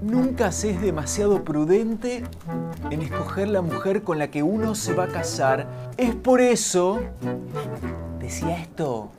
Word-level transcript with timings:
Nunca 0.00 0.50
se 0.50 0.70
es 0.70 0.80
demasiado 0.80 1.44
prudente 1.44 2.24
en 2.90 3.02
escoger 3.02 3.48
la 3.48 3.62
mujer 3.62 4.02
con 4.02 4.18
la 4.18 4.28
que 4.28 4.42
uno 4.42 4.74
se 4.74 4.94
va 4.94 5.04
a 5.04 5.08
casar. 5.08 5.92
Es 5.96 6.14
por 6.14 6.40
eso, 6.40 7.00
decía 8.18 8.58
esto 8.58 9.10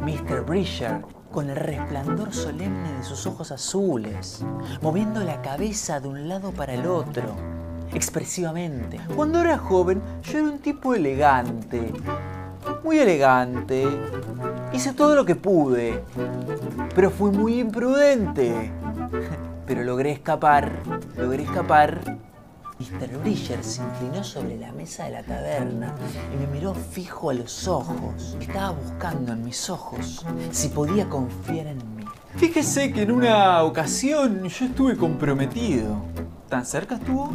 Mr. 0.00 0.42
Bridger, 0.42 1.00
con 1.32 1.50
el 1.50 1.56
resplandor 1.56 2.32
solemne 2.32 2.92
de 2.92 3.02
sus 3.02 3.26
ojos 3.26 3.50
azules, 3.50 4.44
moviendo 4.82 5.20
la 5.24 5.42
cabeza 5.42 5.98
de 5.98 6.06
un 6.06 6.28
lado 6.28 6.52
para 6.52 6.74
el 6.74 6.86
otro, 6.86 7.34
expresivamente. 7.92 9.00
Cuando 9.16 9.40
era 9.40 9.58
joven, 9.58 10.00
yo 10.22 10.38
era 10.38 10.48
un 10.48 10.58
tipo 10.60 10.94
elegante, 10.94 11.92
muy 12.82 12.98
elegante. 12.98 13.86
Hice 14.72 14.92
todo 14.92 15.14
lo 15.14 15.24
que 15.24 15.36
pude, 15.36 16.02
pero 16.94 17.10
fui 17.10 17.30
muy 17.30 17.60
imprudente. 17.60 18.72
Pero 19.66 19.82
logré 19.82 20.12
escapar, 20.12 20.70
logré 21.16 21.44
escapar. 21.44 22.18
Mr. 22.78 23.18
Bridger 23.22 23.64
se 23.64 23.82
inclinó 23.82 24.22
sobre 24.22 24.58
la 24.58 24.72
mesa 24.72 25.04
de 25.04 25.12
la 25.12 25.22
taberna 25.22 25.94
y 26.34 26.36
me 26.36 26.46
miró 26.48 26.74
fijo 26.74 27.30
a 27.30 27.34
los 27.34 27.66
ojos. 27.66 28.36
Estaba 28.40 28.72
buscando 28.72 29.32
en 29.32 29.42
mis 29.42 29.70
ojos 29.70 30.26
si 30.50 30.68
podía 30.68 31.08
confiar 31.08 31.68
en 31.68 31.78
mí. 31.96 32.04
Fíjese 32.36 32.92
que 32.92 33.02
en 33.02 33.12
una 33.12 33.62
ocasión 33.62 34.42
yo 34.48 34.66
estuve 34.66 34.96
comprometido. 34.96 35.96
¿Tan 36.50 36.66
cerca 36.66 36.96
estuvo? 36.96 37.30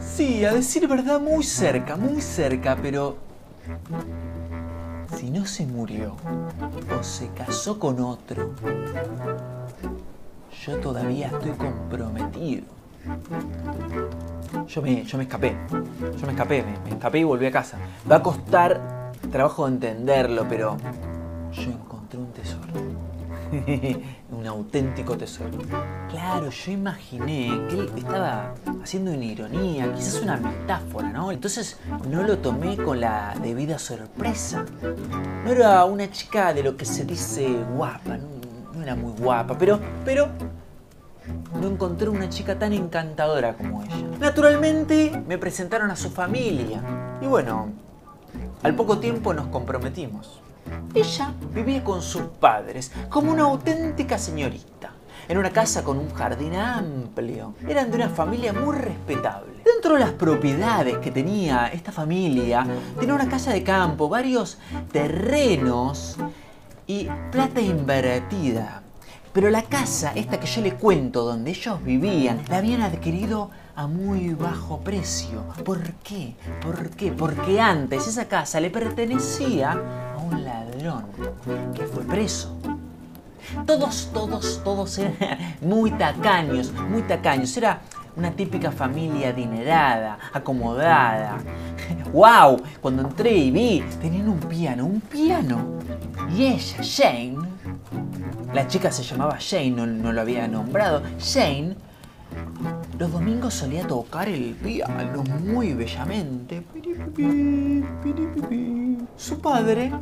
Sí, 0.00 0.44
a 0.44 0.52
decir 0.52 0.86
verdad, 0.86 1.20
muy 1.20 1.44
cerca, 1.44 1.96
muy 1.96 2.20
cerca, 2.20 2.76
pero 2.80 3.16
si 5.16 5.30
no 5.30 5.46
se 5.46 5.66
murió 5.66 6.16
o 6.98 7.02
se 7.02 7.28
casó 7.28 7.78
con 7.78 8.00
otro, 8.00 8.54
yo 10.64 10.76
todavía 10.78 11.28
estoy 11.28 11.52
comprometido. 11.52 12.64
Yo 14.66 14.82
me, 14.82 15.04
yo 15.04 15.18
me 15.18 15.24
escapé, 15.24 15.56
yo 15.70 16.26
me 16.26 16.32
escapé, 16.32 16.62
me, 16.62 16.78
me 16.80 16.90
escapé 16.90 17.18
y 17.18 17.24
volví 17.24 17.46
a 17.46 17.52
casa. 17.52 17.78
Va 18.10 18.16
a 18.16 18.22
costar 18.22 19.12
trabajo 19.30 19.68
entenderlo, 19.68 20.46
pero 20.48 20.76
yo 21.52 21.70
encontré 21.70 22.18
un 22.18 22.32
tesoro. 22.32 22.72
un 24.34 24.46
auténtico 24.46 25.16
tesoro. 25.16 25.58
Claro, 26.10 26.50
yo 26.50 26.72
imaginé 26.72 27.66
que 27.68 27.80
él 27.80 27.90
estaba 27.96 28.54
haciendo 28.82 29.12
una 29.12 29.24
ironía, 29.24 29.92
quizás 29.94 30.20
una 30.22 30.36
metáfora, 30.36 31.10
¿no? 31.10 31.32
Entonces 31.32 31.78
no 32.08 32.22
lo 32.22 32.38
tomé 32.38 32.76
con 32.76 33.00
la 33.00 33.34
debida 33.42 33.78
sorpresa. 33.78 34.64
No 35.44 35.50
era 35.50 35.84
una 35.84 36.10
chica 36.10 36.52
de 36.52 36.62
lo 36.62 36.76
que 36.76 36.84
se 36.84 37.04
dice 37.04 37.48
guapa, 37.74 38.16
no, 38.16 38.28
no 38.74 38.82
era 38.82 38.94
muy 38.94 39.12
guapa, 39.12 39.56
pero, 39.56 39.78
pero 40.04 40.28
no 41.60 41.68
encontré 41.68 42.08
una 42.08 42.28
chica 42.28 42.58
tan 42.58 42.72
encantadora 42.72 43.54
como 43.56 43.82
ella. 43.82 43.96
Naturalmente 44.18 45.22
me 45.26 45.38
presentaron 45.38 45.90
a 45.90 45.96
su 45.96 46.10
familia 46.10 46.82
y 47.20 47.26
bueno, 47.26 47.70
al 48.62 48.74
poco 48.74 48.98
tiempo 48.98 49.32
nos 49.32 49.46
comprometimos. 49.48 50.40
Ella 50.94 51.32
vivía 51.52 51.82
con 51.82 52.02
sus 52.02 52.22
padres 52.22 52.92
como 53.08 53.32
una 53.32 53.44
auténtica 53.44 54.18
señorita, 54.18 54.92
en 55.28 55.38
una 55.38 55.50
casa 55.50 55.82
con 55.82 55.98
un 55.98 56.12
jardín 56.12 56.54
amplio. 56.54 57.54
Eran 57.68 57.90
de 57.90 57.96
una 57.96 58.08
familia 58.08 58.52
muy 58.52 58.76
respetable. 58.76 59.54
Dentro 59.64 59.94
de 59.94 60.00
las 60.00 60.12
propiedades 60.12 60.98
que 60.98 61.10
tenía 61.10 61.66
esta 61.68 61.92
familia, 61.92 62.66
tenía 62.98 63.14
una 63.14 63.28
casa 63.28 63.52
de 63.52 63.62
campo, 63.62 64.08
varios 64.08 64.58
terrenos 64.92 66.16
y 66.86 67.08
plata 67.30 67.60
invertida. 67.60 68.82
Pero 69.32 69.50
la 69.50 69.62
casa, 69.62 70.12
esta 70.14 70.38
que 70.38 70.46
yo 70.46 70.60
le 70.60 70.74
cuento, 70.74 71.24
donde 71.24 71.50
ellos 71.50 71.82
vivían, 71.82 72.44
la 72.48 72.58
habían 72.58 72.82
adquirido 72.82 73.50
a 73.74 73.88
muy 73.88 74.32
bajo 74.32 74.78
precio. 74.78 75.42
¿Por 75.64 75.82
qué? 75.94 76.36
¿Por 76.62 76.90
qué? 76.90 77.10
Porque 77.10 77.60
antes 77.60 78.06
esa 78.06 78.26
casa 78.26 78.60
le 78.60 78.70
pertenecía 78.70 80.13
un 80.24 80.44
ladrón 80.44 81.04
que 81.74 81.84
fue 81.84 82.04
preso. 82.04 82.56
Todos, 83.66 84.10
todos, 84.12 84.62
todos 84.64 84.98
eran 84.98 85.38
muy 85.60 85.90
tacaños, 85.92 86.72
muy 86.72 87.02
tacaños. 87.02 87.56
Era 87.56 87.80
una 88.16 88.30
típica 88.30 88.72
familia 88.72 89.30
adinerada, 89.30 90.18
acomodada. 90.32 91.38
¡Wow! 92.12 92.62
Cuando 92.80 93.02
entré 93.02 93.36
y 93.36 93.50
vi, 93.50 93.84
tenían 94.00 94.28
un 94.28 94.40
piano, 94.40 94.86
un 94.86 95.00
piano. 95.00 95.78
Y 96.34 96.44
ella, 96.44 96.76
Jane, 96.82 97.38
la 98.52 98.66
chica 98.66 98.90
se 98.90 99.02
llamaba 99.02 99.38
Jane, 99.38 99.70
no, 99.70 99.86
no 99.86 100.12
lo 100.12 100.20
había 100.20 100.48
nombrado. 100.48 101.02
Jane 101.18 101.76
los 102.98 103.10
domingos 103.10 103.54
solía 103.54 103.86
tocar 103.86 104.28
el 104.28 104.54
piano 104.54 105.24
muy 105.40 105.74
bellamente. 105.74 106.64
Su 109.16 109.38
padre, 109.40 109.92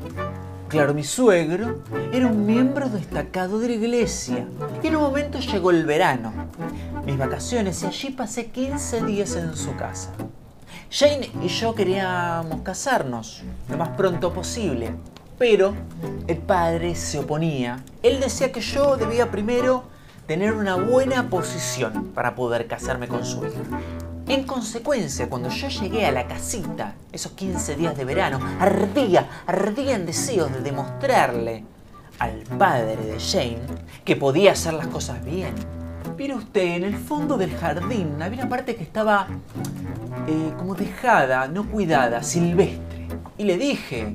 claro, 0.68 0.94
mi 0.94 1.04
suegro, 1.04 1.82
era 2.10 2.26
un 2.26 2.46
miembro 2.46 2.88
destacado 2.88 3.58
de 3.58 3.68
la 3.68 3.74
iglesia. 3.74 4.46
Y 4.82 4.86
en 4.86 4.96
un 4.96 5.02
momento 5.02 5.38
llegó 5.38 5.70
el 5.70 5.84
verano, 5.84 6.32
mis 7.04 7.18
vacaciones, 7.18 7.82
y 7.82 7.86
allí 7.86 8.10
pasé 8.10 8.46
15 8.46 9.04
días 9.04 9.36
en 9.36 9.54
su 9.54 9.76
casa. 9.76 10.10
Jane 10.90 11.30
y 11.42 11.48
yo 11.48 11.74
queríamos 11.74 12.62
casarnos 12.62 13.42
lo 13.68 13.76
más 13.76 13.90
pronto 13.90 14.32
posible, 14.32 14.94
pero 15.38 15.74
el 16.26 16.38
padre 16.38 16.94
se 16.94 17.18
oponía. 17.18 17.80
Él 18.02 18.20
decía 18.20 18.52
que 18.52 18.60
yo 18.60 18.96
debía 18.96 19.30
primero 19.30 19.84
tener 20.26 20.54
una 20.54 20.76
buena 20.76 21.28
posición 21.28 22.12
para 22.14 22.34
poder 22.34 22.66
casarme 22.66 23.06
con 23.06 23.24
su 23.24 23.44
hija. 23.44 23.60
En 24.28 24.44
consecuencia, 24.44 25.28
cuando 25.28 25.48
yo 25.48 25.68
llegué 25.68 26.06
a 26.06 26.12
la 26.12 26.26
casita, 26.26 26.94
esos 27.10 27.32
15 27.32 27.76
días 27.76 27.96
de 27.96 28.04
verano, 28.04 28.38
ardía, 28.60 29.28
ardía 29.46 29.96
en 29.96 30.06
deseos 30.06 30.52
de 30.52 30.60
demostrarle 30.60 31.64
al 32.18 32.42
padre 32.56 32.96
de 32.96 33.18
Jane 33.18 33.58
que 34.04 34.14
podía 34.14 34.52
hacer 34.52 34.74
las 34.74 34.86
cosas 34.86 35.24
bien. 35.24 35.54
Pero 36.16 36.36
usted, 36.36 36.76
en 36.76 36.84
el 36.84 36.96
fondo 36.96 37.36
del 37.36 37.56
jardín 37.56 38.22
había 38.22 38.40
una 38.40 38.48
parte 38.48 38.76
que 38.76 38.84
estaba 38.84 39.26
eh, 40.28 40.52
como 40.56 40.74
dejada, 40.74 41.48
no 41.48 41.68
cuidada, 41.68 42.22
silvestre. 42.22 43.08
Y 43.38 43.44
le 43.44 43.58
dije, 43.58 44.14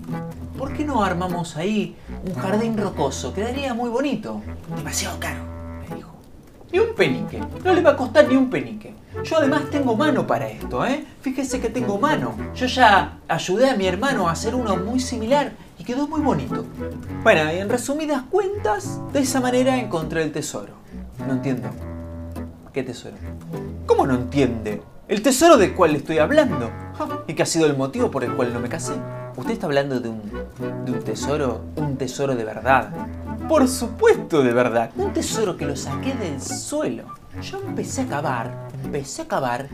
¿por 0.57 0.74
qué 0.74 0.85
no 0.85 1.03
armamos 1.03 1.57
ahí 1.57 1.97
un 2.25 2.34
jardín 2.35 2.78
rocoso? 2.78 3.34
Quedaría 3.34 3.74
muy 3.74 3.89
bonito. 3.89 4.41
Demasiado 4.75 5.19
caro. 5.19 5.47
Ni 6.72 6.79
un 6.79 6.94
penique, 6.95 7.39
no 7.63 7.73
le 7.73 7.81
va 7.81 7.91
a 7.91 7.95
costar 7.95 8.28
ni 8.28 8.35
un 8.35 8.50
penique. 8.50 8.94
Yo 9.23 9.38
además 9.38 9.63
tengo 9.72 9.95
mano 9.95 10.28
para 10.28 10.50
esto, 10.50 10.85
¿eh? 10.85 11.05
Fíjese 11.22 11.61
que 11.61 11.69
tengo 11.69 11.97
mano. 11.97 12.35
Yo 12.55 12.66
ya 12.66 13.19
ayudé 13.28 13.69
a 13.69 13.75
mi 13.75 13.88
hermano 13.88 14.28
a 14.28 14.33
hacer 14.33 14.53
uno 14.53 14.75
muy 14.75 15.00
similar 15.00 15.53
y 15.79 15.83
quedó 15.83 16.07
muy 16.07 16.19
bonito. 16.19 16.66
Bueno, 17.23 17.51
y 17.53 17.57
en 17.57 17.69
resumidas 17.69 18.23
cuentas, 18.29 19.00
de 19.13 19.22
esa 19.22 19.39
manera 19.39 19.77
encontré 19.77 20.23
el 20.23 20.31
tesoro. 20.31 20.73
No 21.25 21.33
entiendo. 21.33 21.69
¿Qué 22.73 22.83
tesoro? 22.83 23.16
¿Cómo 23.85 24.06
no 24.06 24.16
entiende? 24.16 24.81
El 25.07 25.22
tesoro 25.22 25.56
del 25.57 25.73
cual 25.73 25.95
estoy 25.95 26.17
hablando. 26.17 26.69
Y 27.27 27.33
que 27.33 27.44
ha 27.44 27.45
sido 27.45 27.66
el 27.66 27.77
motivo 27.77 28.11
por 28.11 28.25
el 28.25 28.33
cual 28.33 28.53
no 28.53 28.59
me 28.59 28.67
casé. 28.67 28.94
Usted 29.38 29.53
está 29.53 29.67
hablando 29.67 30.00
de 30.00 30.09
un, 30.09 30.22
de 30.85 30.91
un 30.91 31.00
tesoro, 31.00 31.61
un 31.77 31.95
tesoro 31.95 32.35
de 32.35 32.44
verdad. 32.44 32.89
Por 33.47 33.66
supuesto 33.69 34.44
de 34.44 34.52
verdad. 34.52 34.91
Un 34.97 35.13
tesoro 35.13 35.56
que 35.56 35.66
lo 35.66 35.75
saqué 35.75 36.13
del 36.13 36.41
suelo. 36.41 37.06
Yo 37.41 37.62
empecé 37.66 38.02
a 38.02 38.08
cavar, 38.08 38.68
empecé 38.84 39.22
a 39.22 39.28
cavar 39.28 39.69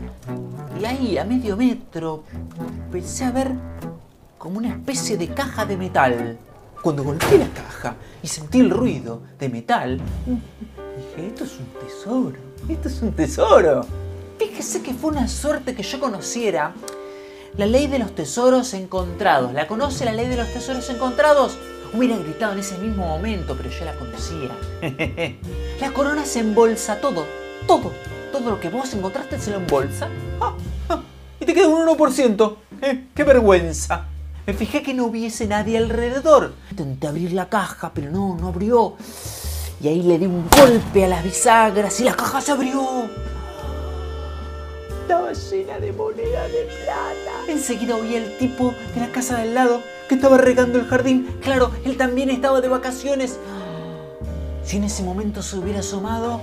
y 0.80 0.84
ahí 0.84 1.18
a 1.18 1.24
medio 1.24 1.56
metro 1.56 2.22
empecé 2.58 3.24
a 3.24 3.32
ver 3.32 3.52
como 4.38 4.58
una 4.58 4.68
especie 4.68 5.16
de 5.16 5.28
caja 5.28 5.66
de 5.66 5.76
metal. 5.76 6.38
Cuando 6.82 7.02
golpeé 7.02 7.38
la 7.38 7.48
caja 7.48 7.96
y 8.22 8.28
sentí 8.28 8.60
el 8.60 8.70
ruido 8.70 9.22
de 9.38 9.48
metal, 9.48 10.00
dije, 10.26 11.26
esto 11.26 11.44
es 11.44 11.58
un 11.58 11.66
tesoro, 11.84 12.36
esto 12.68 12.88
es 12.88 13.02
un 13.02 13.12
tesoro. 13.12 13.86
Fíjese 14.38 14.82
que 14.82 14.94
fue 14.94 15.10
una 15.10 15.26
suerte 15.26 15.74
que 15.74 15.82
yo 15.82 15.98
conociera 15.98 16.74
la 17.56 17.66
ley 17.66 17.86
de 17.86 17.98
los 17.98 18.14
tesoros 18.14 18.74
encontrados. 18.74 19.52
¿La 19.52 19.66
conoce 19.66 20.04
la 20.04 20.12
ley 20.12 20.28
de 20.28 20.36
los 20.36 20.52
tesoros 20.52 20.88
encontrados? 20.90 21.56
Hubiera 21.96 22.18
gritado 22.18 22.54
en 22.54 22.58
ese 22.58 22.76
mismo 22.78 23.06
momento, 23.06 23.56
pero 23.56 23.70
yo 23.70 23.84
la 23.84 23.94
conocía. 23.94 24.50
la 25.80 25.92
corona 25.92 26.24
se 26.24 26.40
embolsa 26.40 27.00
todo, 27.00 27.24
todo. 27.68 27.92
Todo 28.32 28.50
lo 28.50 28.58
que 28.58 28.68
vos 28.68 28.92
encontraste 28.94 29.38
se 29.38 29.52
lo 29.52 29.58
embolsa. 29.58 30.08
Ah, 30.40 30.54
ah, 30.88 31.00
y 31.38 31.44
te 31.44 31.54
queda 31.54 31.68
un 31.68 31.86
1%. 31.86 32.56
Eh, 32.82 33.04
¡Qué 33.14 33.22
vergüenza! 33.22 34.06
Me 34.44 34.54
fijé 34.54 34.82
que 34.82 34.92
no 34.92 35.04
hubiese 35.04 35.46
nadie 35.46 35.78
alrededor. 35.78 36.54
Intenté 36.72 37.06
abrir 37.06 37.32
la 37.32 37.48
caja, 37.48 37.92
pero 37.94 38.10
no, 38.10 38.36
no 38.40 38.48
abrió. 38.48 38.96
Y 39.80 39.86
ahí 39.86 40.02
le 40.02 40.18
di 40.18 40.26
un 40.26 40.48
golpe 40.50 41.04
a 41.04 41.08
las 41.08 41.22
bisagras 41.22 42.00
y 42.00 42.04
la 42.04 42.14
caja 42.14 42.40
se 42.40 42.50
abrió. 42.50 43.08
Estaba 45.00 45.32
llena 45.32 45.78
de 45.78 45.92
moneda 45.92 46.48
de 46.48 46.68
plata. 46.82 47.52
Enseguida 47.52 47.94
oí 47.94 48.16
al 48.16 48.36
tipo 48.38 48.74
de 48.94 49.00
la 49.00 49.12
casa 49.12 49.38
del 49.38 49.54
lado 49.54 49.93
que 50.08 50.16
estaba 50.16 50.38
regando 50.38 50.78
el 50.78 50.86
jardín. 50.86 51.36
Claro, 51.42 51.70
él 51.84 51.96
también 51.96 52.30
estaba 52.30 52.60
de 52.60 52.68
vacaciones. 52.68 53.38
Si 54.64 54.76
en 54.76 54.84
ese 54.84 55.02
momento 55.02 55.42
se 55.42 55.56
hubiera 55.56 55.80
asomado, 55.80 56.40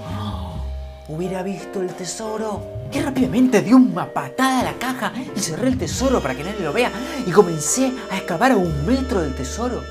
hubiera 1.07 1.43
visto 1.43 1.81
el 1.81 1.89
tesoro. 1.89 2.61
Que 2.91 3.01
rápidamente 3.01 3.61
dio 3.61 3.77
una 3.77 4.05
patada 4.05 4.59
a 4.59 4.63
la 4.63 4.73
caja 4.73 5.13
y 5.35 5.39
cerré 5.39 5.69
el 5.69 5.77
tesoro 5.77 6.21
para 6.21 6.35
que 6.35 6.43
nadie 6.43 6.59
lo 6.59 6.73
vea. 6.73 6.91
Y 7.25 7.31
comencé 7.31 7.93
a 8.11 8.17
excavar 8.17 8.51
a 8.51 8.57
un 8.57 8.85
metro 8.85 9.21
del 9.21 9.33
tesoro. 9.33 9.81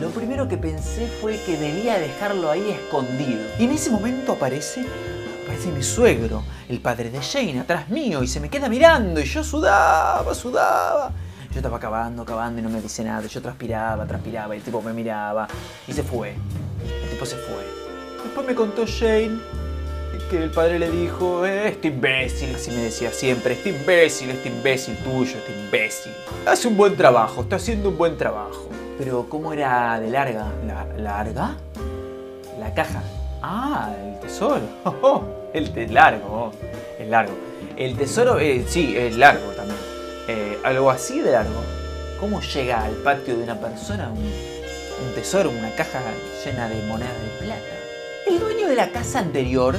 Lo 0.00 0.10
primero 0.10 0.46
que 0.46 0.56
pensé 0.56 1.08
fue 1.20 1.40
que 1.44 1.56
debía 1.56 1.98
dejarlo 1.98 2.50
ahí 2.50 2.70
escondido. 2.70 3.40
Y 3.58 3.64
en 3.64 3.72
ese 3.72 3.90
momento 3.90 4.32
aparece, 4.32 4.86
aparece 5.44 5.72
mi 5.72 5.82
suegro, 5.82 6.44
el 6.68 6.80
padre 6.80 7.10
de 7.10 7.20
Jane, 7.20 7.58
atrás 7.58 7.88
mío, 7.88 8.22
y 8.22 8.28
se 8.28 8.38
me 8.38 8.48
queda 8.48 8.68
mirando. 8.68 9.20
Y 9.20 9.24
yo 9.24 9.42
sudaba, 9.42 10.32
sudaba. 10.34 11.12
Yo 11.58 11.60
estaba 11.60 11.80
cavando, 11.80 12.24
cavando 12.24 12.60
y 12.60 12.62
no 12.62 12.70
me 12.70 12.80
dice 12.80 13.02
nada. 13.02 13.26
Yo 13.26 13.42
transpiraba, 13.42 14.06
transpiraba 14.06 14.54
y 14.54 14.58
el 14.58 14.64
tipo 14.64 14.80
me 14.80 14.92
miraba 14.92 15.48
y 15.88 15.92
se 15.92 16.04
fue. 16.04 16.36
El 17.02 17.10
tipo 17.10 17.26
se 17.26 17.34
fue. 17.34 17.66
Después 18.22 18.46
me 18.46 18.54
contó 18.54 18.84
Jane 18.86 19.40
que 20.30 20.40
el 20.40 20.50
padre 20.52 20.78
le 20.78 20.88
dijo, 20.88 21.44
eh, 21.44 21.70
este 21.70 21.88
imbécil, 21.88 22.54
así 22.54 22.70
me 22.70 22.82
decía 22.82 23.10
siempre, 23.10 23.54
este 23.54 23.70
imbécil, 23.70 24.30
este 24.30 24.50
imbécil 24.50 24.96
tuyo, 24.98 25.36
este 25.36 25.52
imbécil. 25.64 26.12
Hace 26.46 26.68
un 26.68 26.76
buen 26.76 26.96
trabajo, 26.96 27.42
está 27.42 27.56
haciendo 27.56 27.88
un 27.88 27.98
buen 27.98 28.16
trabajo. 28.16 28.68
Pero 28.96 29.26
¿cómo 29.28 29.52
era 29.52 29.98
de 29.98 30.10
larga? 30.10 30.52
¿La, 30.64 30.86
¿Larga? 30.96 31.56
La 32.60 32.72
caja. 32.72 33.02
Ah, 33.42 33.92
el 34.00 34.20
tesoro. 34.20 34.62
el 35.52 35.72
te 35.72 35.88
largo, 35.88 36.52
el 37.00 37.10
largo. 37.10 37.34
El 37.76 37.96
tesoro, 37.96 38.38
eh, 38.38 38.64
sí, 38.68 38.96
es 38.96 39.16
largo 39.16 39.50
también. 39.56 39.77
Eh, 40.28 40.58
algo 40.62 40.90
así 40.90 41.20
de 41.20 41.32
largo. 41.32 41.62
¿Cómo 42.20 42.40
llega 42.40 42.84
al 42.84 42.94
patio 42.96 43.36
de 43.36 43.44
una 43.44 43.58
persona 43.58 44.10
un, 44.10 45.14
tesoro, 45.14 45.50
una 45.50 45.74
caja 45.74 46.00
llena 46.44 46.68
de 46.68 46.82
monedas 46.82 47.14
de 47.22 47.46
plata? 47.46 47.62
El 48.26 48.38
dueño 48.38 48.68
de 48.68 48.76
la 48.76 48.90
casa 48.90 49.20
anterior 49.20 49.76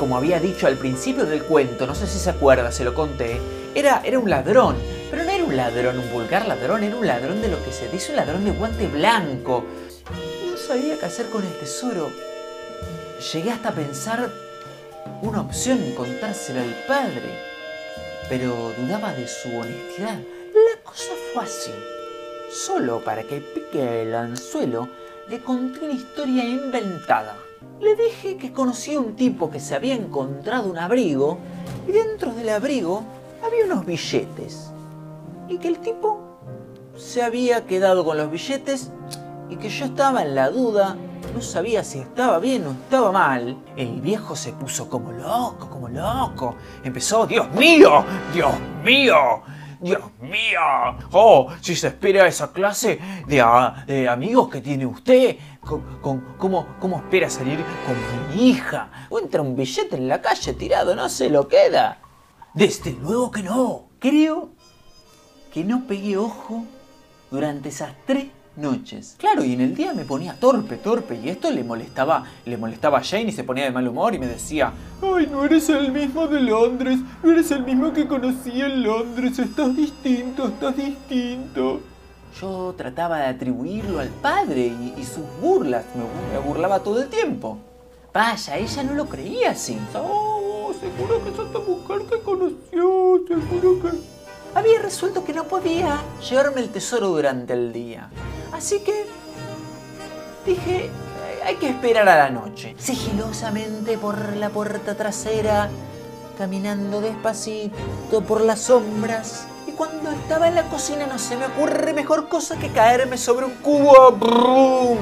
como 0.00 0.16
había 0.16 0.40
dicho 0.40 0.66
al 0.66 0.78
principio 0.78 1.26
del 1.26 1.42
cuento, 1.42 1.86
no 1.86 1.94
sé 1.94 2.06
si 2.06 2.18
se 2.18 2.30
acuerda, 2.30 2.72
se 2.72 2.84
lo 2.84 2.94
conté, 2.94 3.38
era, 3.74 4.00
era 4.02 4.18
un 4.18 4.30
ladrón. 4.30 4.76
Pero 5.10 5.24
no 5.24 5.30
era 5.30 5.44
un 5.44 5.54
ladrón, 5.54 5.98
un 5.98 6.10
vulgar 6.10 6.48
ladrón, 6.48 6.82
era 6.84 6.96
un 6.96 7.06
ladrón 7.06 7.42
de 7.42 7.48
lo 7.48 7.62
que 7.62 7.70
se 7.70 7.86
dice 7.88 8.12
un 8.12 8.16
ladrón 8.16 8.46
de 8.46 8.52
guante 8.52 8.86
blanco. 8.86 9.66
No 10.50 10.56
sabía 10.56 10.98
qué 10.98 11.04
hacer 11.04 11.26
con 11.28 11.44
el 11.44 11.52
tesoro. 11.58 12.10
Llegué 13.30 13.50
hasta 13.50 13.72
pensar 13.72 14.30
una 15.20 15.42
opción, 15.42 15.78
contárselo 15.94 16.60
al 16.60 16.74
padre. 16.88 17.49
Pero 18.30 18.72
dudaba 18.78 19.12
de 19.12 19.26
su 19.26 19.48
honestidad. 19.48 20.20
La 20.54 20.82
cosa 20.84 21.12
fue 21.34 21.42
así. 21.42 21.72
Solo 22.48 23.00
para 23.04 23.24
que 23.24 23.40
pique 23.40 24.02
el 24.02 24.14
anzuelo, 24.14 24.88
le 25.28 25.40
conté 25.40 25.80
una 25.84 25.94
historia 25.94 26.44
inventada. 26.44 27.36
Le 27.80 27.96
dije 27.96 28.36
que 28.36 28.52
conocía 28.52 29.00
un 29.00 29.16
tipo 29.16 29.50
que 29.50 29.58
se 29.58 29.74
había 29.74 29.94
encontrado 29.96 30.70
un 30.70 30.78
abrigo 30.78 31.38
y 31.88 31.90
dentro 31.90 32.32
del 32.32 32.50
abrigo 32.50 33.02
había 33.44 33.64
unos 33.64 33.84
billetes. 33.84 34.70
Y 35.48 35.58
que 35.58 35.66
el 35.66 35.80
tipo 35.80 36.38
se 36.96 37.22
había 37.22 37.66
quedado 37.66 38.04
con 38.04 38.16
los 38.16 38.30
billetes 38.30 38.92
y 39.48 39.56
que 39.56 39.70
yo 39.70 39.86
estaba 39.86 40.22
en 40.22 40.36
la 40.36 40.50
duda, 40.50 40.96
no 41.32 41.40
sabía 41.40 41.84
si 41.84 41.98
estaba 41.98 42.38
bien 42.38 42.66
o 42.66 42.72
estaba 42.72 43.12
mal. 43.12 43.56
El 43.76 44.00
viejo 44.00 44.36
se 44.36 44.52
puso 44.52 44.88
como 44.88 45.12
loco, 45.12 45.68
como 45.68 45.88
loco. 45.88 46.56
Empezó, 46.82 47.26
Dios 47.26 47.50
mío, 47.52 48.04
Dios 48.32 48.52
mío. 48.84 49.42
Dios 49.82 50.02
mío, 50.20 50.60
oh, 51.12 51.48
si 51.62 51.74
se 51.74 51.86
espera 51.86 52.26
esa 52.26 52.52
clase 52.52 53.00
de, 53.26 53.40
amigos 54.10 54.50
que 54.50 54.60
tiene 54.60 54.84
usted, 54.84 55.38
con, 56.02 56.34
¿cómo, 56.36 56.76
¿cómo 56.78 56.98
espera 56.98 57.30
salir 57.30 57.64
con 57.86 57.96
mi 58.36 58.50
hija? 58.50 58.90
O 59.08 59.18
entra 59.18 59.40
un 59.40 59.56
billete 59.56 59.96
en 59.96 60.06
la 60.06 60.20
calle 60.20 60.52
tirado, 60.52 60.94
no 60.94 61.08
se 61.08 61.30
lo 61.30 61.48
queda. 61.48 61.98
Desde 62.52 62.92
luego 62.92 63.30
que 63.30 63.42
no. 63.42 63.88
Creo 63.98 64.50
que 65.50 65.64
no 65.64 65.86
pegué 65.86 66.18
ojo 66.18 66.64
durante 67.30 67.70
esas 67.70 67.94
tres 68.06 68.26
noches. 68.56 69.16
Claro, 69.18 69.44
y 69.44 69.52
en 69.52 69.60
el 69.60 69.74
día 69.74 69.92
me 69.94 70.04
ponía 70.04 70.34
torpe, 70.34 70.76
torpe, 70.76 71.18
y 71.22 71.28
esto 71.28 71.50
le 71.50 71.64
molestaba, 71.64 72.24
le 72.44 72.56
molestaba 72.56 72.98
a 72.98 73.04
Jane 73.04 73.30
y 73.30 73.32
se 73.32 73.44
ponía 73.44 73.64
de 73.64 73.70
mal 73.70 73.86
humor 73.86 74.14
y 74.14 74.18
me 74.18 74.26
decía, 74.26 74.72
ay, 75.02 75.28
no 75.30 75.44
eres 75.44 75.68
el 75.68 75.92
mismo 75.92 76.26
de 76.26 76.40
Londres, 76.40 76.98
no 77.22 77.32
eres 77.32 77.50
el 77.50 77.64
mismo 77.64 77.92
que 77.92 78.06
conocí 78.06 78.60
en 78.60 78.82
Londres, 78.82 79.38
estás 79.38 79.76
distinto, 79.76 80.48
estás 80.48 80.76
distinto. 80.76 81.80
Yo 82.40 82.74
trataba 82.76 83.18
de 83.18 83.26
atribuirlo 83.26 83.98
al 83.98 84.08
padre 84.08 84.72
y, 84.96 85.04
sus 85.04 85.24
burlas, 85.40 85.84
me, 85.94 86.38
burlaba 86.38 86.80
todo 86.80 87.02
el 87.02 87.08
tiempo. 87.08 87.58
Vaya, 88.12 88.56
ella 88.56 88.82
no 88.82 88.94
lo 88.94 89.06
creía 89.06 89.50
así. 89.50 89.78
Oh, 89.94 90.72
seguro 90.78 91.22
que 91.22 91.30
esa 91.30 91.42
mujer 91.58 92.02
te 92.08 92.20
conoció, 92.20 93.20
seguro 93.26 93.82
que 93.82 94.20
había 94.54 94.80
resuelto 94.80 95.24
que 95.24 95.32
no 95.32 95.44
podía 95.44 96.00
llevarme 96.28 96.60
el 96.60 96.70
tesoro 96.70 97.08
durante 97.08 97.52
el 97.52 97.72
día. 97.72 98.10
Así 98.60 98.80
que 98.80 99.06
dije, 100.44 100.90
hay 101.42 101.56
que 101.56 101.70
esperar 101.70 102.06
a 102.10 102.14
la 102.14 102.28
noche. 102.28 102.74
Sigilosamente 102.78 103.96
por 103.96 104.36
la 104.36 104.50
puerta 104.50 104.94
trasera, 104.94 105.70
caminando 106.36 107.00
despacito 107.00 108.20
por 108.28 108.42
las 108.42 108.60
sombras. 108.60 109.46
Y 109.66 109.70
cuando 109.70 110.10
estaba 110.10 110.46
en 110.46 110.56
la 110.56 110.64
cocina 110.64 111.06
no 111.06 111.18
se 111.18 111.38
me 111.38 111.46
ocurre 111.46 111.94
mejor 111.94 112.28
cosa 112.28 112.58
que 112.58 112.68
caerme 112.68 113.16
sobre 113.16 113.46
un 113.46 113.54
cubo 113.62 114.12
¡brum! 114.12 114.98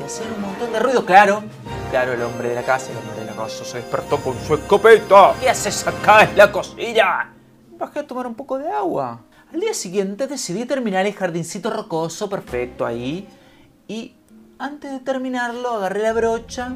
y 0.00 0.04
hacer 0.04 0.28
un 0.32 0.42
montón 0.42 0.72
de 0.72 0.78
ruido. 0.78 1.04
Claro, 1.04 1.42
claro, 1.90 2.12
el 2.12 2.22
hombre 2.22 2.50
de 2.50 2.54
la 2.54 2.62
casa, 2.62 2.92
el 2.92 2.98
hombre 2.98 3.24
de 3.24 3.26
la 3.26 3.32
casa 3.32 3.64
se 3.64 3.78
despertó 3.78 4.18
con 4.18 4.38
su 4.46 4.54
escopeta. 4.54 5.34
¿Qué 5.40 5.50
haces 5.50 5.84
acá 5.84 6.22
en 6.22 6.36
la 6.36 6.52
cocina? 6.52 7.34
bajé 7.76 7.98
a 7.98 8.06
tomar 8.06 8.28
un 8.28 8.36
poco 8.36 8.56
de 8.56 8.70
agua. 8.70 9.18
Al 9.54 9.60
día 9.60 9.72
siguiente 9.72 10.26
decidí 10.26 10.64
terminar 10.64 11.06
el 11.06 11.14
jardincito 11.14 11.70
rocoso 11.70 12.28
perfecto 12.28 12.84
ahí 12.84 13.28
y 13.86 14.12
antes 14.58 14.90
de 14.90 14.98
terminarlo 14.98 15.70
agarré 15.70 16.02
la 16.02 16.12
brocha, 16.12 16.74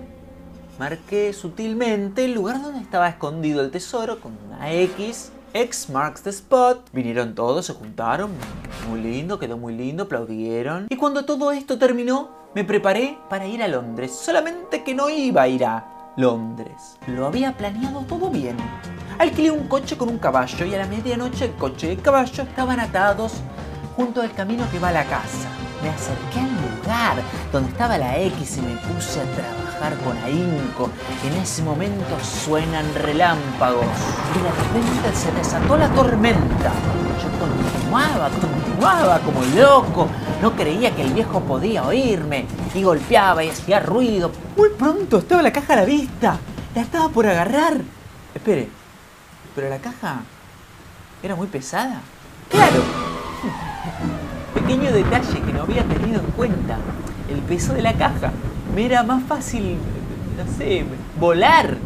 marqué 0.79 1.33
sutilmente 1.33 2.25
el 2.25 2.35
lugar 2.35 2.63
donde 2.63 2.79
estaba 2.79 3.09
escondido 3.09 3.63
el 3.63 3.73
tesoro 3.73 4.21
con 4.21 4.39
una 4.47 4.73
X. 4.73 5.33
X 5.55 5.91
marks 5.91 6.23
the 6.23 6.31
spot. 6.31 6.89
Vinieron 6.93 7.35
todos, 7.35 7.67
se 7.67 7.73
juntaron, 7.73 8.31
muy 8.89 9.01
lindo, 9.01 9.41
quedó 9.41 9.59
muy 9.59 9.75
lindo, 9.75 10.05
aplaudieron. 10.05 10.87
Y 10.89 10.95
cuando 10.95 11.25
todo 11.25 11.51
esto 11.51 11.81
terminó, 11.81 12.31
me 12.55 12.63
preparé 12.63 13.19
para 13.29 13.45
ir 13.49 13.61
a 13.61 13.67
Londres. 13.67 14.13
Solamente 14.13 14.85
que 14.85 14.95
no 14.95 15.11
iba 15.11 15.43
a 15.43 15.49
ir 15.49 15.65
a 15.65 16.13
Londres. 16.17 16.97
Lo 17.09 17.27
había 17.27 17.57
planeado 17.57 18.03
todo 18.03 18.31
bien. 18.31 18.57
Alquilé 19.19 19.51
un 19.51 19.67
coche 19.67 19.97
con 19.97 20.09
un 20.09 20.19
caballo 20.19 20.65
y 20.65 20.75
a 20.77 20.79
la 20.79 20.87
medianoche 20.87 21.47
el 21.47 21.55
coche 21.55 21.89
y 21.89 21.91
el 21.91 22.01
caballo 22.01 22.45
estaban 22.45 22.79
atados 22.79 23.33
junto 23.97 24.23
al 24.23 24.31
camino 24.33 24.65
que 24.71 24.79
va 24.79 24.91
a 24.91 24.93
la 24.93 25.05
casa. 25.05 25.49
Me 25.83 25.89
acerqué 25.89 26.39
al 26.39 26.53
lugar 26.53 27.23
donde 27.53 27.69
estaba 27.71 27.99
la 27.99 28.17
X 28.17 28.59
y 28.59 28.61
me 28.61 28.77
puse 28.77 29.21
a 29.21 29.25
trabajar 29.25 29.99
con 30.05 30.17
ahínco. 30.19 30.91
En 31.27 31.35
ese 31.43 31.65
momento 31.65 32.17
suenan 32.23 32.87
relámpagos 32.95 33.87
y 34.37 34.43
de 34.43 34.51
repente 34.51 35.13
se 35.13 35.33
desató 35.33 35.77
la 35.77 35.89
tormenta. 35.89 36.73
Yo 37.21 37.29
continuaba, 37.41 38.31
continuaba 38.31 39.19
como 39.19 39.43
loco. 39.57 40.07
No 40.41 40.55
creía 40.55 40.95
que 40.95 41.03
el 41.03 41.13
viejo 41.13 41.41
podía 41.41 41.83
oírme 41.83 42.47
y 42.73 42.85
golpeaba 42.85 43.43
y 43.43 43.49
hacía 43.49 43.81
ruido. 43.81 44.31
Muy 44.57 44.69
pronto 44.79 45.19
estaba 45.19 45.43
la 45.43 45.53
caja 45.53 45.73
a 45.73 45.77
la 45.77 45.85
vista. 45.85 46.39
La 46.73 46.83
estaba 46.83 47.09
por 47.09 47.27
agarrar. 47.27 47.79
Espere, 48.33 48.78
pero 49.55 49.69
la 49.69 49.79
caja 49.79 50.21
era 51.23 51.35
muy 51.35 51.47
pesada. 51.47 52.01
¡Claro! 52.49 52.83
Pequeño 54.55 54.93
detalle 54.93 55.41
que 55.41 55.53
no 55.53 55.63
había 55.63 55.85
tenido 55.85 56.21
en 56.21 56.31
cuenta. 56.33 56.79
El 57.29 57.41
peso 57.41 57.75
de 57.75 57.83
la 57.83 57.95
caja. 57.95 58.33
Me 58.75 58.87
era 58.87 59.03
más 59.03 59.23
fácil, 59.25 59.79
no 60.37 60.57
sé, 60.57 60.85
volar 61.19 61.77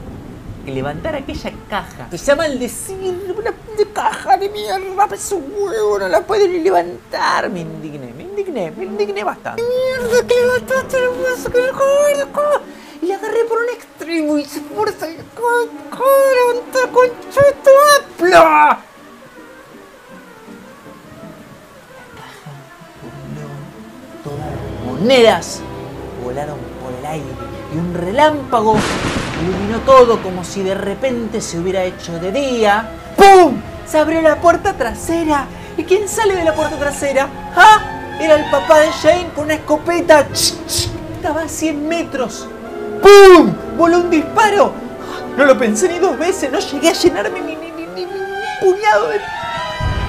que 0.65 0.73
levantar 0.73 1.17
aquella 1.17 1.53
caja. 1.69 2.09
Se 2.11 2.19
llama 2.19 2.47
el 2.47 2.59
decir, 2.59 3.35
una 3.37 3.53
caja 3.93 4.37
de 4.37 4.49
mierda, 4.49 5.07
peso 5.09 5.37
huevo, 5.37 5.99
no 5.99 6.09
la 6.09 6.21
puede 6.23 6.49
ni 6.49 6.61
levantar. 6.61 7.51
Me 7.51 7.61
indigné, 7.61 8.13
me 8.17 8.23
indigné, 8.23 8.71
me 8.71 8.85
indigné 8.85 9.25
bastante. 9.25 9.63
¡Mierda, 9.63 10.27
que 10.27 10.35
levantaste 10.35 10.99
el 10.99 11.09
hueso, 11.09 11.51
que 11.51 11.59
y 13.03 13.07
le 13.07 13.15
agarré 13.15 13.45
por 13.49 13.59
un 13.59 13.69
extremo 13.71 14.39
y 14.39 14.45
se 14.45 14.61
fuerza 14.61 15.09
apla. 17.99 18.79
Todas 24.25 24.39
las 24.39 24.87
monedas 24.87 25.61
volaron 26.25 26.59
por 26.83 26.93
el 26.93 27.07
aire 27.07 27.27
y 27.75 27.77
un 27.77 27.95
relámpago 27.95 28.77
iluminó 29.43 29.81
todo 29.81 30.23
como 30.23 30.45
si 30.45 30.63
de 30.63 30.75
repente 30.75 31.41
se 31.41 31.59
hubiera 31.59 31.85
hecho 31.85 32.19
de 32.19 32.33
día. 32.33 32.89
¡Pum! 33.17 33.61
Se 33.87 33.99
abrió 33.99 34.23
la 34.23 34.41
puerta 34.41 34.75
trasera. 34.75 35.47
¿Y 35.77 35.85
quién 35.85 36.09
sale 36.09 36.37
de 36.37 36.45
la 36.45 36.55
puerta 36.55 36.79
trasera? 36.79 37.29
¡Ah! 37.57 38.19
Era 38.21 38.35
el 38.35 38.51
papá 38.51 38.79
de 38.79 38.93
Jane 38.93 39.31
con 39.35 39.45
una 39.45 39.55
escopeta. 39.55 40.27
Estaba 40.33 41.43
a 41.43 41.49
100 41.49 41.89
metros. 41.89 42.47
¡Pum! 43.03 43.53
Voló 43.77 44.01
un 44.01 44.11
disparo. 44.11 44.73
No 45.37 45.45
lo 45.45 45.59
pensé 45.59 45.89
ni 45.89 45.99
dos 45.99 46.19
veces. 46.19 46.51
No 46.51 46.59
llegué 46.59 46.89
a 46.91 46.93
llenarme 46.93 47.41
mi, 47.41 47.57
mi- 47.57 47.73
mi 47.73 48.07
puñado 48.61 49.09
de 49.09 49.21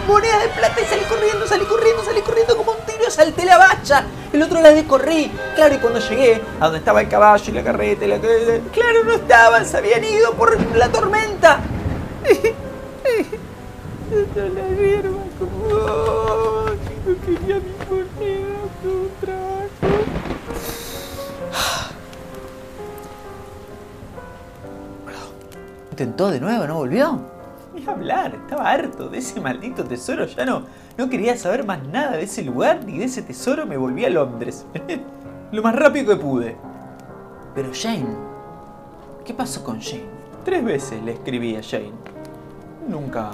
moneda 0.07 0.37
de 0.39 0.49
plata 0.49 0.81
y 0.81 0.85
salí 0.85 1.03
corriendo, 1.05 1.47
salí 1.47 1.65
corriendo, 1.65 2.03
salí 2.03 2.21
corriendo 2.21 2.57
como 2.57 2.71
un 2.71 2.77
tiro. 2.85 3.09
Salté 3.09 3.45
la 3.45 3.57
bacha. 3.57 4.03
El 4.33 4.41
otro 4.43 4.61
la 4.61 4.71
descorrí. 4.71 5.31
Claro, 5.55 5.75
y 5.75 5.77
cuando 5.77 5.99
llegué 5.99 6.41
a 6.59 6.65
donde 6.65 6.79
estaba 6.79 7.01
el 7.01 7.07
caballo 7.09 7.43
y 7.47 7.51
la 7.51 7.63
carreta 7.63 8.05
y 8.05 8.07
la... 8.09 8.17
Claro, 8.19 9.03
no 9.05 9.13
estaban. 9.13 9.65
Se 9.65 9.77
habían 9.77 10.03
ido 10.03 10.33
por 10.33 10.59
la 10.75 10.89
tormenta. 10.89 11.59
la 14.35 14.75
hierba 14.75 15.23
como... 15.39 15.67
¡Ay, 16.67 16.77
no 17.05 17.15
quería 17.25 17.55
mi 17.55 17.73
moneda, 17.89 18.59
fue 18.81 18.97
Intentó 26.03 26.31
de 26.31 26.41
nuevo, 26.41 26.67
¿no 26.67 26.75
volvió? 26.75 27.17
Ni 27.73 27.87
hablar, 27.87 28.35
estaba 28.35 28.69
harto 28.69 29.07
de 29.07 29.19
ese 29.19 29.39
maldito 29.39 29.85
tesoro, 29.85 30.25
ya 30.25 30.45
no, 30.45 30.63
no 30.97 31.09
quería 31.09 31.37
saber 31.37 31.65
más 31.65 31.81
nada 31.87 32.17
de 32.17 32.23
ese 32.23 32.43
lugar 32.43 32.83
ni 32.83 32.97
de 32.97 33.05
ese 33.05 33.21
tesoro, 33.21 33.65
me 33.65 33.77
volví 33.77 34.03
a 34.03 34.09
Londres. 34.09 34.65
Lo 35.53 35.63
más 35.63 35.73
rápido 35.73 36.13
que 36.13 36.21
pude. 36.21 36.57
Pero 37.55 37.69
Jane, 37.73 38.17
¿qué 39.23 39.33
pasó 39.33 39.63
con 39.63 39.79
Jane? 39.79 40.03
Tres 40.43 40.65
veces 40.65 41.01
le 41.01 41.13
escribí 41.13 41.55
a 41.55 41.63
Jane. 41.63 41.93
Nunca, 42.85 43.31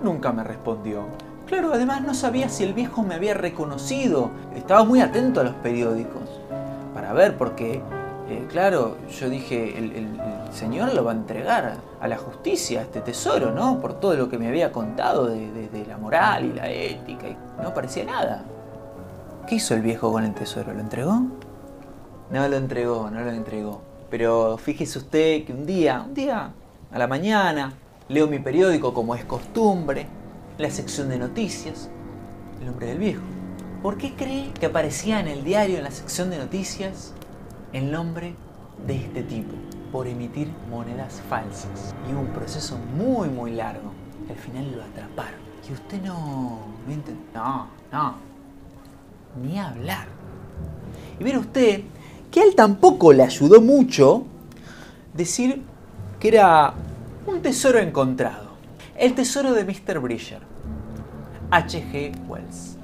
nunca 0.00 0.30
me 0.30 0.44
respondió. 0.44 1.06
Claro, 1.48 1.72
además 1.74 2.02
no 2.02 2.14
sabía 2.14 2.48
si 2.48 2.62
el 2.62 2.72
viejo 2.72 3.02
me 3.02 3.16
había 3.16 3.34
reconocido. 3.34 4.30
Estaba 4.54 4.84
muy 4.84 5.00
atento 5.00 5.40
a 5.40 5.44
los 5.44 5.54
periódicos 5.56 6.22
para 6.94 7.12
ver 7.12 7.36
porque, 7.36 7.82
eh, 8.28 8.46
claro, 8.50 8.96
yo 9.08 9.30
dije, 9.30 9.78
el, 9.78 10.20
señor 10.52 10.94
lo 10.94 11.04
va 11.04 11.12
a 11.12 11.14
entregar 11.14 11.76
a 12.00 12.08
la 12.08 12.18
justicia, 12.18 12.82
este 12.82 13.00
tesoro, 13.00 13.52
¿no? 13.52 13.80
Por 13.80 14.00
todo 14.00 14.14
lo 14.14 14.28
que 14.28 14.38
me 14.38 14.48
había 14.48 14.72
contado 14.72 15.26
de, 15.26 15.84
la 15.86 15.96
moral 15.96 16.46
y 16.46 16.52
la 16.52 16.68
ética. 16.68 17.28
Y 17.28 17.36
no 17.62 17.72
parecía 17.72 18.04
nada. 18.04 18.44
¿Qué 19.46 19.56
hizo 19.56 19.74
el 19.74 19.82
viejo 19.82 20.10
con 20.10 20.24
el 20.24 20.34
tesoro? 20.34 20.72
¿Lo 20.72 20.80
entregó? 20.80 21.22
No 22.30 22.48
lo 22.48 22.56
entregó, 22.56 23.10
no 23.10 23.20
lo 23.20 23.30
entregó. 23.30 23.82
Pero 24.10 24.56
fíjese 24.58 24.98
usted 24.98 25.44
que 25.44 25.52
un 25.52 25.64
día, 25.64 26.02
un 26.04 26.14
día, 26.14 26.50
a 26.90 26.98
la 26.98 27.06
mañana, 27.06 27.74
leo 28.08 28.26
mi 28.26 28.40
periódico 28.40 28.92
como 28.92 29.14
es 29.14 29.24
costumbre, 29.24 30.06
la 30.58 30.70
sección 30.70 31.08
de 31.08 31.18
noticias, 31.18 31.90
el 32.60 32.66
nombre 32.66 32.86
del 32.88 32.98
viejo. 32.98 33.22
¿Por 33.82 33.98
qué 33.98 34.14
cree 34.16 34.52
que 34.58 34.66
aparecía 34.66 35.20
en 35.20 35.28
el 35.28 35.44
diario, 35.44 35.78
en 35.78 35.84
la 35.84 35.90
sección 35.92 36.30
de 36.30 36.38
noticias, 36.38 37.12
el 37.72 37.90
nombre 37.90 38.34
de 38.86 38.96
este 38.96 39.22
tipo? 39.22 39.54
Por 39.92 40.06
emitir 40.06 40.48
monedas 40.70 41.22
falsas. 41.28 41.94
Y 42.08 42.12
hubo 42.12 42.20
un 42.20 42.28
proceso 42.28 42.78
muy, 42.96 43.28
muy 43.28 43.52
largo. 43.52 43.92
Al 44.28 44.36
final 44.36 44.72
lo 44.76 44.82
atraparon. 44.82 45.40
Y 45.68 45.72
usted 45.72 46.02
no... 46.02 46.60
No, 47.34 47.68
no. 47.92 48.14
Ni 49.42 49.58
hablar. 49.58 50.06
Y 51.18 51.24
mire 51.24 51.38
usted 51.38 51.82
que 52.30 52.40
a 52.40 52.44
él 52.44 52.54
tampoco 52.54 53.12
le 53.12 53.22
ayudó 53.22 53.60
mucho 53.60 54.24
decir 55.14 55.62
que 56.20 56.28
era 56.28 56.74
un 57.26 57.42
tesoro 57.42 57.78
encontrado. 57.78 58.50
El 58.96 59.14
tesoro 59.14 59.52
de 59.52 59.64
Mr. 59.64 59.98
Bridger. 59.98 60.40
H.G. 61.50 62.12
Wells. 62.28 62.75